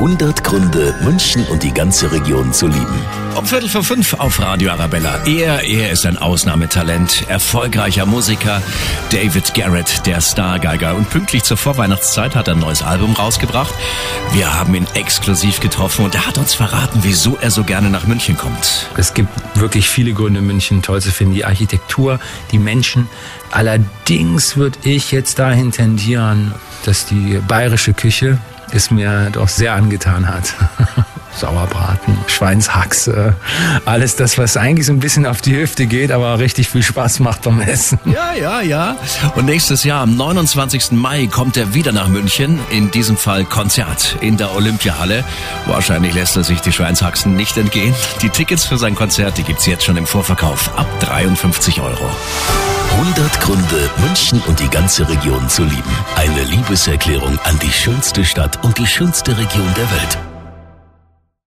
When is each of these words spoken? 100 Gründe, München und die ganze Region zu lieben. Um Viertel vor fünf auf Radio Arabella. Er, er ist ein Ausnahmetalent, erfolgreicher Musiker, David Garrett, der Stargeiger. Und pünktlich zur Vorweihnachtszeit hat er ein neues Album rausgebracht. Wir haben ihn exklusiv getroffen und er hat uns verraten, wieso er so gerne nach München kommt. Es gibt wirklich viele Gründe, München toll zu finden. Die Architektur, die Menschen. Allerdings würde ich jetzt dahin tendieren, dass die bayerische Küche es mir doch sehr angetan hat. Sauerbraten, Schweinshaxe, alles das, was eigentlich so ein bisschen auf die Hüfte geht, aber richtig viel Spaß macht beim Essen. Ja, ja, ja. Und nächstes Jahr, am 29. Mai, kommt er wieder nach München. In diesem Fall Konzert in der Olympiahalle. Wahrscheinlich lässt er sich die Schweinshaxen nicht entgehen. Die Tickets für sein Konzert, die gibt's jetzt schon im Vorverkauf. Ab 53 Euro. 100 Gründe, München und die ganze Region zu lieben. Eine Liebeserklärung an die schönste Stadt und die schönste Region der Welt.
100 0.00 0.42
Gründe, 0.44 0.94
München 1.02 1.44
und 1.48 1.62
die 1.62 1.74
ganze 1.74 2.10
Region 2.10 2.54
zu 2.54 2.68
lieben. 2.68 3.04
Um 3.36 3.44
Viertel 3.44 3.68
vor 3.68 3.84
fünf 3.84 4.14
auf 4.14 4.40
Radio 4.40 4.70
Arabella. 4.70 5.26
Er, 5.26 5.62
er 5.62 5.90
ist 5.90 6.06
ein 6.06 6.16
Ausnahmetalent, 6.16 7.28
erfolgreicher 7.28 8.06
Musiker, 8.06 8.62
David 9.10 9.52
Garrett, 9.52 10.06
der 10.06 10.22
Stargeiger. 10.22 10.94
Und 10.94 11.10
pünktlich 11.10 11.42
zur 11.42 11.58
Vorweihnachtszeit 11.58 12.34
hat 12.34 12.48
er 12.48 12.54
ein 12.54 12.60
neues 12.60 12.82
Album 12.82 13.12
rausgebracht. 13.12 13.74
Wir 14.32 14.54
haben 14.58 14.74
ihn 14.74 14.86
exklusiv 14.94 15.60
getroffen 15.60 16.06
und 16.06 16.14
er 16.14 16.26
hat 16.26 16.38
uns 16.38 16.54
verraten, 16.54 17.00
wieso 17.02 17.36
er 17.36 17.50
so 17.50 17.62
gerne 17.62 17.90
nach 17.90 18.06
München 18.06 18.38
kommt. 18.38 18.88
Es 18.96 19.12
gibt 19.12 19.28
wirklich 19.54 19.86
viele 19.90 20.14
Gründe, 20.14 20.40
München 20.40 20.80
toll 20.80 21.02
zu 21.02 21.10
finden. 21.10 21.34
Die 21.34 21.44
Architektur, 21.44 22.18
die 22.52 22.58
Menschen. 22.58 23.06
Allerdings 23.50 24.56
würde 24.56 24.78
ich 24.82 25.12
jetzt 25.12 25.38
dahin 25.38 25.72
tendieren, 25.72 26.54
dass 26.86 27.04
die 27.04 27.38
bayerische 27.46 27.92
Küche 27.92 28.38
es 28.74 28.90
mir 28.90 29.30
doch 29.30 29.48
sehr 29.48 29.74
angetan 29.74 30.28
hat. 30.28 30.54
Sauerbraten, 31.36 32.18
Schweinshaxe, 32.26 33.34
alles 33.84 34.16
das, 34.16 34.36
was 34.36 34.56
eigentlich 34.56 34.86
so 34.86 34.92
ein 34.92 35.00
bisschen 35.00 35.26
auf 35.26 35.40
die 35.40 35.56
Hüfte 35.56 35.86
geht, 35.86 36.10
aber 36.10 36.38
richtig 36.38 36.68
viel 36.68 36.82
Spaß 36.82 37.20
macht 37.20 37.42
beim 37.42 37.60
Essen. 37.60 37.98
Ja, 38.10 38.32
ja, 38.34 38.60
ja. 38.60 38.96
Und 39.36 39.44
nächstes 39.46 39.84
Jahr, 39.84 40.02
am 40.02 40.16
29. 40.16 40.92
Mai, 40.92 41.28
kommt 41.28 41.56
er 41.56 41.74
wieder 41.74 41.92
nach 41.92 42.08
München. 42.08 42.58
In 42.70 42.90
diesem 42.90 43.16
Fall 43.16 43.44
Konzert 43.44 44.16
in 44.20 44.36
der 44.36 44.54
Olympiahalle. 44.54 45.24
Wahrscheinlich 45.66 46.12
lässt 46.12 46.36
er 46.36 46.42
sich 46.42 46.60
die 46.60 46.72
Schweinshaxen 46.72 47.36
nicht 47.36 47.56
entgehen. 47.56 47.94
Die 48.20 48.30
Tickets 48.30 48.64
für 48.64 48.78
sein 48.78 48.96
Konzert, 48.96 49.38
die 49.38 49.44
gibt's 49.44 49.66
jetzt 49.66 49.84
schon 49.84 49.96
im 49.96 50.06
Vorverkauf. 50.06 50.76
Ab 50.76 50.88
53 51.00 51.80
Euro. 51.80 52.10
100 53.10 53.40
Gründe, 53.40 53.90
München 53.98 54.40
und 54.46 54.60
die 54.60 54.68
ganze 54.68 55.08
Region 55.08 55.48
zu 55.48 55.64
lieben. 55.64 55.96
Eine 56.14 56.44
Liebeserklärung 56.44 57.40
an 57.40 57.58
die 57.58 57.72
schönste 57.72 58.24
Stadt 58.24 58.62
und 58.64 58.78
die 58.78 58.86
schönste 58.86 59.36
Region 59.36 59.74
der 59.74 59.90
Welt. 59.90 60.29